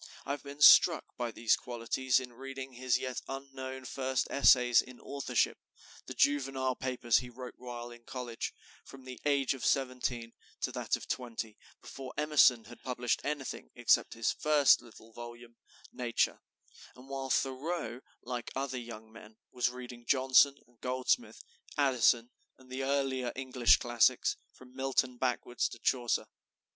I 0.25 0.31
have 0.31 0.41
been 0.41 0.61
struck 0.61 1.15
by 1.15 1.29
these 1.29 1.55
qualities 1.55 2.19
in 2.19 2.33
reading 2.33 2.73
his 2.73 2.97
yet 2.97 3.21
unknown 3.27 3.85
first 3.85 4.25
essays 4.31 4.81
in 4.81 4.99
authorship, 4.99 5.59
the 6.07 6.15
juvenile 6.15 6.75
papers 6.75 7.19
he 7.19 7.29
wrote 7.29 7.53
while 7.57 7.91
in 7.91 8.01
college, 8.03 8.51
from 8.83 9.03
the 9.05 9.19
age 9.25 9.53
of 9.53 9.63
seventeen 9.63 10.33
to 10.61 10.71
that 10.71 10.95
of 10.95 11.07
twenty, 11.07 11.55
before 11.83 12.15
Emerson 12.17 12.63
had 12.63 12.81
published 12.81 13.21
anything 13.23 13.69
except 13.75 14.15
his 14.15 14.31
first 14.31 14.81
little 14.81 15.13
volume, 15.13 15.57
"Nature," 15.91 16.41
and 16.95 17.07
while 17.07 17.29
Thoreau, 17.29 17.99
like 18.23 18.49
other 18.55 18.79
young 18.79 19.11
men, 19.11 19.37
was 19.51 19.69
reading 19.69 20.07
Johnson 20.07 20.55
and 20.65 20.81
Goldsmith, 20.81 21.43
Addison 21.77 22.31
and 22.57 22.71
the 22.71 22.81
earlier 22.83 23.31
English 23.35 23.77
classics, 23.77 24.35
from 24.51 24.75
Milton 24.75 25.17
backward 25.19 25.59
to 25.59 25.77
Chaucer. 25.77 26.25